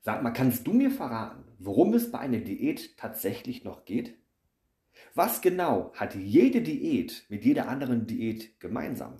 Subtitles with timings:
[0.00, 4.16] Sag mal, kannst du mir verraten, worum es bei einer Diät tatsächlich noch geht?
[5.14, 9.16] Was genau hat jede Diät mit jeder anderen Diät gemeinsam?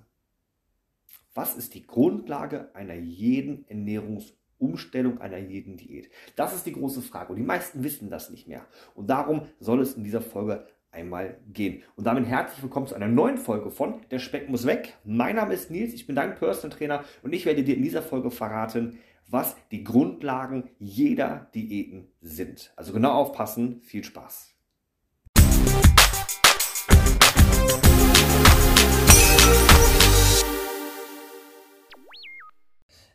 [1.34, 6.10] Was ist die Grundlage einer jeden Ernährungsumstellung, einer jeden Diät?
[6.36, 8.66] Das ist die große Frage und die meisten wissen das nicht mehr.
[8.94, 11.82] Und darum soll es in dieser Folge einmal gehen.
[11.96, 14.96] Und damit herzlich willkommen zu einer neuen Folge von Der Speck muss weg.
[15.04, 18.02] Mein Name ist Nils, ich bin dein Personal Trainer und ich werde dir in dieser
[18.02, 18.98] Folge verraten,
[19.30, 22.72] was die Grundlagen jeder Diäten sind.
[22.76, 24.54] Also genau aufpassen, viel Spaß.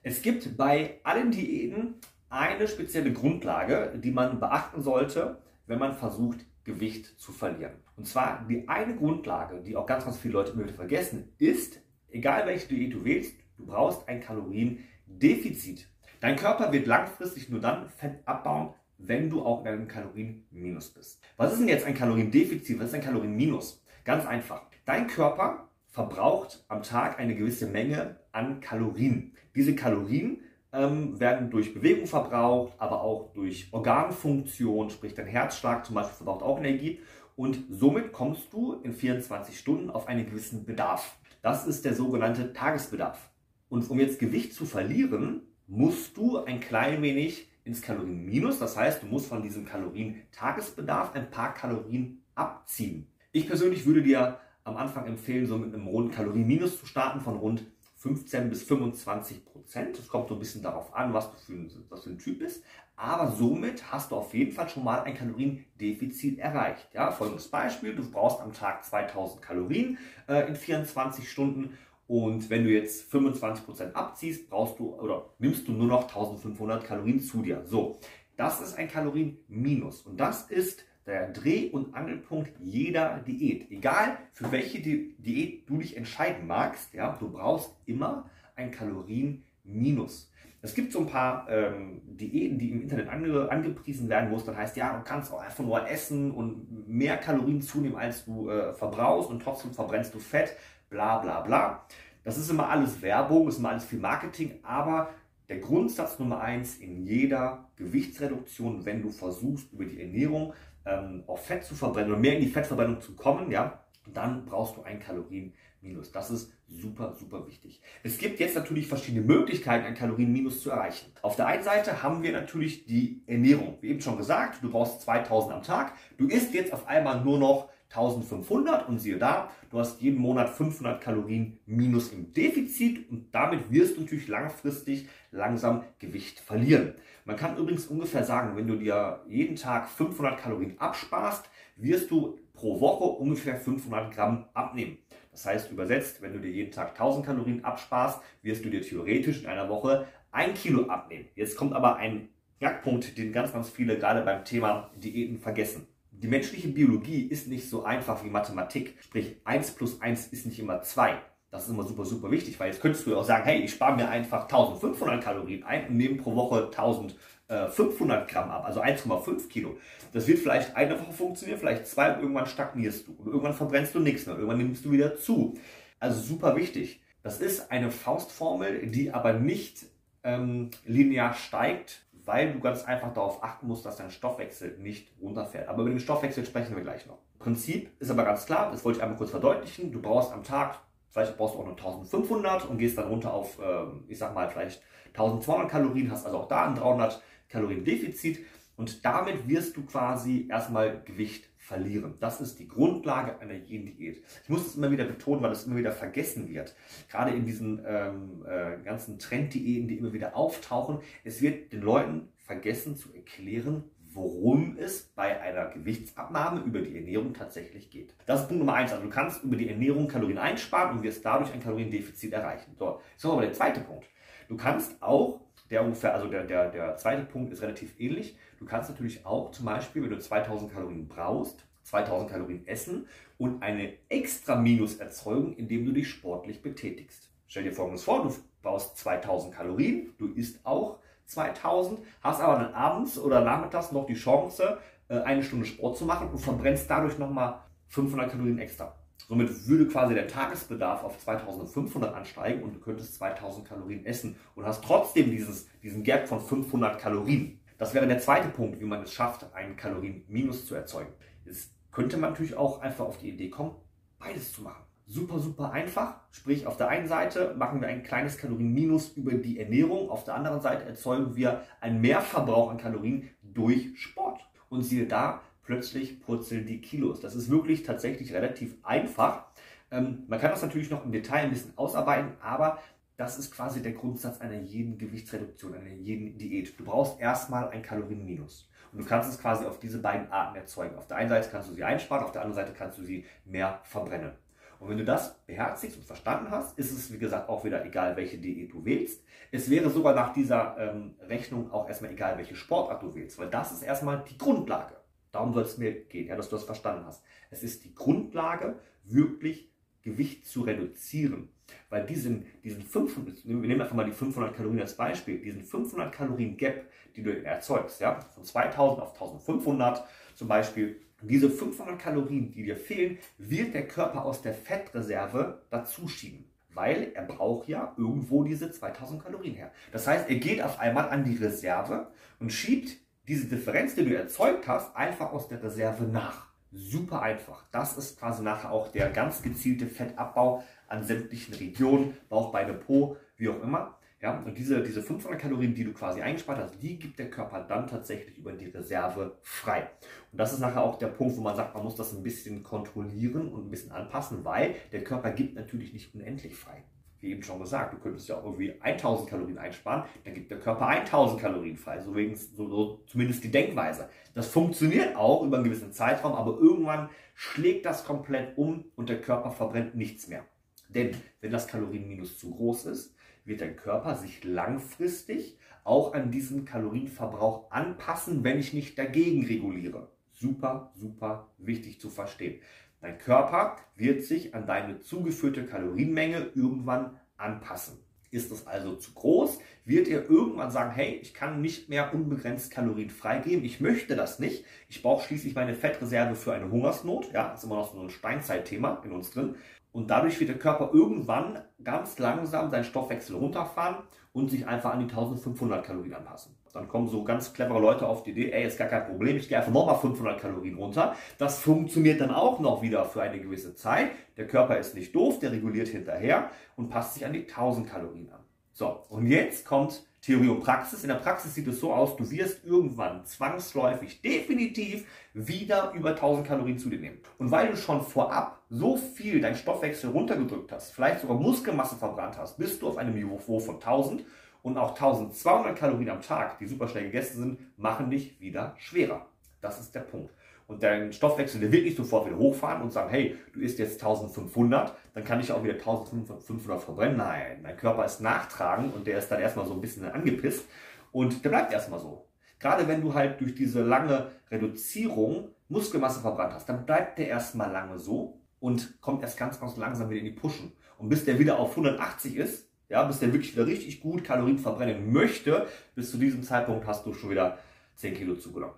[0.03, 1.95] Es gibt bei allen Diäten
[2.29, 7.73] eine spezielle Grundlage, die man beachten sollte, wenn man versucht, Gewicht zu verlieren.
[7.95, 12.45] Und zwar die eine Grundlage, die auch ganz, ganz viele Leute immer vergessen, ist, egal
[12.45, 15.87] welche Diät du wählst, du brauchst ein Kaloriendefizit.
[16.23, 21.21] Dein Körper wird langfristig nur dann Fett abbauen, wenn du auch in einem Kalorienminus bist.
[21.35, 22.79] Was ist denn jetzt ein Kaloriendefizit?
[22.79, 23.83] Was ist ein Kalorienminus?
[24.05, 24.61] Ganz einfach.
[24.85, 29.33] Dein Körper verbraucht am Tag eine gewisse Menge an Kalorien.
[29.53, 30.39] Diese Kalorien
[30.71, 36.41] ähm, werden durch Bewegung verbraucht, aber auch durch Organfunktion, sprich dein Herzschlag zum Beispiel verbraucht
[36.41, 37.01] auch Energie.
[37.35, 41.17] Und somit kommst du in 24 Stunden auf einen gewissen Bedarf.
[41.41, 43.29] Das ist der sogenannte Tagesbedarf.
[43.67, 48.59] Und um jetzt Gewicht zu verlieren, musst du ein klein wenig ins Kalorienminus.
[48.59, 53.07] Das heißt, du musst von diesem Kalorien-Tagesbedarf ein paar Kalorien abziehen.
[53.31, 57.35] Ich persönlich würde dir am Anfang empfehlen, so mit einem runden Kalorienminus zu starten von
[57.35, 57.65] rund
[57.97, 59.97] 15 bis 25 Prozent.
[59.97, 62.39] Das kommt so ein bisschen darauf an, was du für ein, was für ein Typ
[62.39, 62.63] bist.
[62.95, 66.89] Aber somit hast du auf jeden Fall schon mal ein Kaloriendefizit erreicht.
[66.93, 71.77] Ja, folgendes Beispiel: Du brauchst am Tag 2000 Kalorien äh, in 24 Stunden
[72.07, 77.21] und wenn du jetzt 25% abziehst, brauchst du oder nimmst du nur noch 1500 Kalorien
[77.21, 77.63] zu dir.
[77.65, 77.99] So,
[78.35, 80.01] das ist ein Kalorienminus.
[80.01, 83.69] Und das ist der Dreh- und Angelpunkt jeder Diät.
[83.71, 90.29] Egal für welche Di Diät du dich entscheiden magst, ja, du brauchst immer ein Kalorienminus.
[90.61, 94.45] Es gibt so ein paar ähm, Diäten, die im Internet ange angepriesen werden, wo es
[94.45, 98.49] dann heißt, ja, du kannst auch einfach nur essen und mehr Kalorien zunehmen, als du
[98.49, 100.55] äh, verbrauchst und trotzdem verbrennst du Fett
[100.93, 101.85] bla bla bla.
[102.23, 105.09] Das ist immer alles Werbung, ist immer alles viel Marketing, aber
[105.49, 110.53] der Grundsatz Nummer eins in jeder Gewichtsreduktion, wenn du versuchst, über die Ernährung
[110.85, 113.83] ähm, auf Fett zu verbrennen oder mehr in die Fettverbrennung zu kommen, ja,
[114.13, 116.11] dann brauchst du ein Kalorienminus.
[116.11, 117.81] Das ist super, super wichtig.
[118.03, 121.11] Es gibt jetzt natürlich verschiedene Möglichkeiten, ein Kalorienminus zu erreichen.
[121.23, 123.79] Auf der einen Seite haben wir natürlich die Ernährung.
[123.81, 125.93] Wie eben schon gesagt, du brauchst 2000 am Tag.
[126.17, 130.49] Du isst jetzt auf einmal nur noch 1500 und siehe da, du hast jeden Monat
[130.49, 136.95] 500 Kalorien minus im Defizit und damit wirst du natürlich langfristig langsam Gewicht verlieren.
[137.25, 142.39] Man kann übrigens ungefähr sagen, wenn du dir jeden Tag 500 Kalorien absparst, wirst du
[142.53, 144.97] pro Woche ungefähr 500 Gramm abnehmen.
[145.31, 149.43] Das heißt übersetzt, wenn du dir jeden Tag 1000 Kalorien absparst, wirst du dir theoretisch
[149.43, 151.27] in einer Woche ein Kilo abnehmen.
[151.35, 155.87] Jetzt kommt aber ein Knackpunkt, den ganz, ganz viele gerade beim Thema Diäten vergessen
[156.23, 158.95] die menschliche Biologie ist nicht so einfach wie Mathematik.
[159.01, 161.17] Sprich, 1 plus 1 ist nicht immer 2.
[161.51, 163.71] Das ist immer super, super wichtig, weil jetzt könntest du ja auch sagen, hey, ich
[163.71, 169.49] spare mir einfach 1500 Kalorien ein und nehme pro Woche 1500 Gramm ab, also 1,5
[169.49, 169.75] Kilo.
[170.13, 173.15] Das wird vielleicht eine Woche funktionieren, vielleicht zwei und irgendwann stagnierst du.
[173.17, 175.55] Und irgendwann verbrennst du nichts mehr, irgendwann nimmst du wieder zu.
[175.99, 177.01] Also super wichtig.
[177.21, 179.85] Das ist eine Faustformel, die aber nicht
[180.23, 185.67] ähm, linear steigt, weil du ganz einfach darauf achten musst, dass dein Stoffwechsel nicht runterfährt.
[185.67, 187.17] Aber über den Stoffwechsel sprechen wir gleich noch.
[187.39, 189.91] Prinzip ist aber ganz klar, das wollte ich einmal kurz verdeutlichen.
[189.91, 190.79] Du brauchst am Tag,
[191.09, 194.49] vielleicht brauchst du auch nur 1500 und gehst dann runter auf, ähm, ich sag mal,
[194.49, 198.39] vielleicht 1200 Kalorien, hast also auch da ein 300 Kalorien Defizit
[198.77, 202.15] und damit wirst du quasi erstmal Gewicht verlieren.
[202.19, 204.23] Das ist die Grundlage einer jeden Diät.
[204.43, 206.75] Ich muss es immer wieder betonen, weil es immer wieder vergessen wird.
[207.09, 210.99] Gerade in diesen ähm, äh, ganzen Trenddiäten, die immer wieder auftauchen.
[211.23, 213.83] Es wird den Leuten vergessen zu erklären,
[214.13, 218.13] worum es bei einer Gewichtsabnahme über die Ernährung tatsächlich geht.
[218.25, 218.91] Das ist Punkt Nummer eins.
[218.91, 222.75] Also du kannst über die Ernährung Kalorien einsparen und wirst dadurch ein Kaloriendefizit erreichen.
[222.77, 224.05] So, jetzt aber der zweite Punkt.
[224.49, 225.39] Du kannst auch,
[225.69, 228.37] der ungefähr, also der, der, der zweite Punkt ist relativ ähnlich.
[228.59, 233.07] Du kannst natürlich auch zum Beispiel, wenn du 2000 Kalorien brauchst, 2000 Kalorien essen
[233.37, 237.29] und eine extra Minus erzeugen, indem du dich sportlich betätigst.
[237.47, 242.73] Stell dir folgendes vor, du brauchst 2000 Kalorien, du isst auch 2000, hast aber dann
[242.73, 244.77] abends oder nachmittags noch die Chance,
[245.07, 248.95] äh, eine Stunde Sport zu machen und verbrennst dadurch nochmal 500 Kalorien extra.
[249.27, 254.65] Somit würde quasi der Tagesbedarf auf 2500 ansteigen und du könntest 2000 Kalorien essen und
[254.65, 257.59] hast trotzdem dieses, diesen Gap von 500 Kalorien.
[257.77, 261.13] Das wäre der zweite Punkt, wie man es schafft, einen Kalorienminus zu erzeugen.
[261.45, 263.75] Jetzt könnte man natürlich auch einfach auf die Idee kommen,
[264.19, 264.83] beides zu machen.
[265.05, 266.21] Super, super einfach.
[266.31, 270.35] Sprich, auf der einen Seite machen wir ein kleines Kalorienminus über die Ernährung, auf der
[270.35, 274.41] anderen Seite erzeugen wir einen Mehrverbrauch an Kalorien durch Sport.
[274.69, 277.19] Und siehe da, plötzlich purzeln die Kilos.
[277.19, 279.45] Das ist wirklich tatsächlich relativ einfach.
[279.91, 282.79] Ähm, man kann das natürlich noch im Detail ein bisschen ausarbeiten, aber
[283.17, 286.77] das ist quasi der Grundsatz einer jeden Gewichtsreduktion, einer jeden Diät.
[286.79, 288.69] Du brauchst erstmal ein Kalorienminus.
[288.91, 290.95] Und du kannst es quasi auf diese beiden Arten erzeugen.
[290.97, 293.25] Auf der einen Seite kannst du sie einsparen, auf der anderen Seite kannst du sie
[293.45, 294.31] mehr verbrennen.
[294.79, 298.17] Und wenn du das beherzigst und verstanden hast, ist es, wie gesagt, auch wieder egal,
[298.17, 299.23] welche Diät du wählst.
[299.51, 303.49] Es wäre sogar nach dieser ähm, Rechnung auch erstmal egal, welche Sportart du wählst, weil
[303.49, 304.95] das ist erstmal die Grundlage.
[305.33, 307.23] Darum soll es mir gehen, ja, dass du das verstanden hast.
[307.49, 309.69] Es ist die Grundlage, wirklich
[310.03, 311.49] Gewicht zu reduzieren.
[311.89, 316.13] Weil diesen, diesen 500, wir nehmen einfach mal die 500 Kalorien als Beispiel, diesen 500
[316.13, 322.51] Kalorien Gap, die du erzeugst, ja, von 2000 auf 1500 zum Beispiel, diese 500 Kalorien,
[322.51, 326.45] die dir fehlen, wird der Körper aus der Fettreserve dazu schieben.
[326.75, 329.71] Weil er braucht ja irgendwo diese 2000 Kalorien her.
[329.91, 334.15] Das heißt, er geht auf einmal an die Reserve und schiebt diese Differenz, die du
[334.15, 336.47] erzeugt hast, einfach aus der Reserve nach.
[336.71, 337.65] Super einfach.
[337.71, 343.17] Das ist quasi nachher auch der ganz gezielte Fettabbau an sämtlichen Regionen, Bauch, Beine, Po,
[343.37, 343.97] wie auch immer.
[344.21, 347.65] Ja, und diese, diese 500 Kalorien, die du quasi eingespart hast, die gibt der Körper
[347.67, 349.89] dann tatsächlich über die Reserve frei.
[350.31, 352.63] Und das ist nachher auch der Punkt, wo man sagt, man muss das ein bisschen
[352.63, 356.85] kontrollieren und ein bisschen anpassen, weil der Körper gibt natürlich nicht unendlich frei.
[357.23, 360.59] Wie eben schon gesagt, du könntest ja auch irgendwie 1000 Kalorien einsparen, dann gibt der
[360.59, 362.01] Körper 1000 Kalorien frei.
[362.01, 362.13] So,
[362.53, 364.09] so, so zumindest die Denkweise.
[364.33, 369.21] Das funktioniert auch über einen gewissen Zeitraum, aber irgendwann schlägt das komplett um und der
[369.21, 370.45] Körper verbrennt nichts mehr.
[370.89, 373.15] Denn wenn das Kalorienminus zu groß ist,
[373.45, 380.09] wird dein Körper sich langfristig auch an diesen Kalorienverbrauch anpassen, wenn ich nicht dagegen reguliere.
[380.33, 382.59] Super, super wichtig zu verstehen.
[383.03, 387.99] Dein Körper wird sich an deine zugeführte Kalorienmenge irgendwann anpassen.
[388.31, 392.71] Ist es also zu groß, wird er irgendwann sagen, hey, ich kann nicht mehr unbegrenzt
[392.71, 394.63] Kalorien freigeben, ich möchte das nicht.
[394.87, 397.29] Ich brauche schließlich meine Fettreserve für eine Hungersnot.
[397.33, 399.55] Ja, ist immer noch so ein Steinzeitthema in uns drin.
[399.91, 403.97] Und dadurch wird der Körper irgendwann ganz langsam seinen Stoffwechsel runterfahren
[404.31, 406.55] und sich einfach an die 1500 Kalorien anpassen.
[406.73, 409.47] Dann kommen so ganz clevere Leute auf die Idee, ey, ist gar kein Problem, ich
[409.47, 411.15] gehe einfach nochmal 500 Kalorien runter.
[411.37, 414.09] Das funktioniert dann auch noch wieder für eine gewisse Zeit.
[414.37, 418.31] Der Körper ist nicht doof, der reguliert hinterher und passt sich an die 1000 Kalorien
[418.31, 418.39] an.
[418.71, 421.03] So, und jetzt kommt Theorie und Praxis.
[421.03, 425.05] In der Praxis sieht es so aus, du wirst irgendwann zwangsläufig definitiv
[425.35, 427.19] wieder über 1000 Kalorien zu dir nehmen.
[427.37, 432.37] Und weil du schon vorab so viel dein Stoffwechsel runtergedrückt hast, vielleicht sogar Muskelmasse verbrannt
[432.39, 434.25] hast, bist du auf einem Niveau von 1000
[434.63, 439.27] und auch 1200 Kalorien am Tag, die super schnell gegessen sind, machen dich wieder schwerer.
[439.61, 440.31] Das ist der Punkt
[440.67, 444.01] und dein Stoffwechsel, der wird nicht sofort wieder hochfahren und sagen, hey, du isst jetzt
[444.01, 447.17] 1500, dann kann ich auch wieder 1500 verbrennen.
[447.17, 450.65] Nein, dein Körper ist nachtragend und der ist dann erstmal so ein bisschen angepisst
[451.11, 452.27] und der bleibt erstmal so.
[452.59, 457.71] Gerade wenn du halt durch diese lange Reduzierung Muskelmasse verbrannt hast, dann bleibt der erstmal
[457.71, 460.71] lange so und kommt erst ganz, ganz langsam wieder in die Pushen.
[460.97, 464.59] Und bis der wieder auf 180 ist, ja, bis der wirklich wieder richtig gut Kalorien
[464.59, 467.57] verbrennen möchte, bis zu diesem Zeitpunkt hast du schon wieder
[467.95, 468.75] 10 Kilo zugenommen.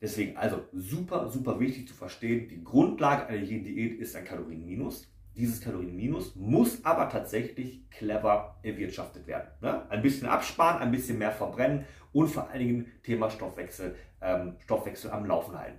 [0.00, 5.08] Deswegen also super, super wichtig zu verstehen, die Grundlage einer jeden Diät ist ein Kalorienminus.
[5.36, 9.46] Dieses Kalorienminus muss aber tatsächlich clever erwirtschaftet werden.
[9.60, 9.88] Ne?
[9.90, 15.12] Ein bisschen absparen, ein bisschen mehr verbrennen und vor allen Dingen Thema Stoffwechsel, ähm, Stoffwechsel
[15.12, 15.78] am Laufen halten.